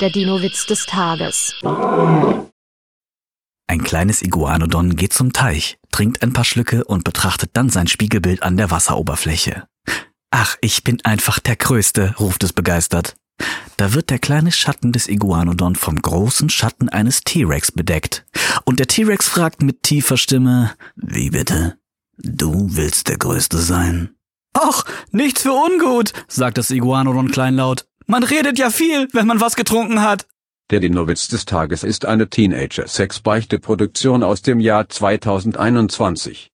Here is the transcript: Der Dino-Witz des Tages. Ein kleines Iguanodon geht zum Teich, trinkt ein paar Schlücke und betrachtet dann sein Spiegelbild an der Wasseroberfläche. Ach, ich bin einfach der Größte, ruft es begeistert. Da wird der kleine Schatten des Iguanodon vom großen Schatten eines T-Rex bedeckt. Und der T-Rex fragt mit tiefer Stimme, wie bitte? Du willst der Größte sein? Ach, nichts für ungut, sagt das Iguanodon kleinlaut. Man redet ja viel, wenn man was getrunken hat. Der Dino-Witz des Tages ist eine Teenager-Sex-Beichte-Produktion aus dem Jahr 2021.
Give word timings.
Der 0.00 0.10
Dino-Witz 0.10 0.66
des 0.66 0.84
Tages. 0.84 1.54
Ein 3.66 3.82
kleines 3.82 4.20
Iguanodon 4.20 4.94
geht 4.94 5.14
zum 5.14 5.32
Teich, 5.32 5.78
trinkt 5.90 6.22
ein 6.22 6.34
paar 6.34 6.44
Schlücke 6.44 6.84
und 6.84 7.02
betrachtet 7.02 7.52
dann 7.54 7.70
sein 7.70 7.86
Spiegelbild 7.86 8.42
an 8.42 8.58
der 8.58 8.70
Wasseroberfläche. 8.70 9.66
Ach, 10.30 10.56
ich 10.60 10.84
bin 10.84 11.02
einfach 11.04 11.38
der 11.38 11.56
Größte, 11.56 12.14
ruft 12.20 12.44
es 12.44 12.52
begeistert. 12.52 13.16
Da 13.78 13.94
wird 13.94 14.10
der 14.10 14.18
kleine 14.18 14.52
Schatten 14.52 14.92
des 14.92 15.08
Iguanodon 15.08 15.76
vom 15.76 15.96
großen 15.96 16.50
Schatten 16.50 16.90
eines 16.90 17.22
T-Rex 17.22 17.72
bedeckt. 17.72 18.26
Und 18.66 18.80
der 18.80 18.88
T-Rex 18.88 19.28
fragt 19.28 19.62
mit 19.62 19.82
tiefer 19.82 20.18
Stimme, 20.18 20.74
wie 20.96 21.30
bitte? 21.30 21.78
Du 22.18 22.76
willst 22.76 23.08
der 23.08 23.16
Größte 23.16 23.56
sein? 23.56 24.10
Ach, 24.52 24.84
nichts 25.10 25.42
für 25.42 25.52
ungut, 25.52 26.12
sagt 26.28 26.58
das 26.58 26.70
Iguanodon 26.70 27.30
kleinlaut. 27.30 27.86
Man 28.08 28.22
redet 28.22 28.56
ja 28.56 28.70
viel, 28.70 29.08
wenn 29.14 29.26
man 29.26 29.40
was 29.40 29.56
getrunken 29.56 30.00
hat. 30.00 30.26
Der 30.70 30.78
Dino-Witz 30.78 31.26
des 31.26 31.44
Tages 31.44 31.82
ist 31.82 32.04
eine 32.04 32.28
Teenager-Sex-Beichte-Produktion 32.28 34.22
aus 34.22 34.42
dem 34.42 34.60
Jahr 34.60 34.88
2021. 34.88 36.52